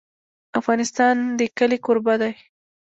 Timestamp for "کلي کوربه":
1.57-2.15